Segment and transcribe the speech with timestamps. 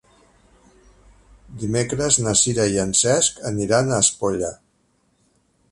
[1.63, 4.53] Dimecres na Sira i en Cesc aniran a Espolla.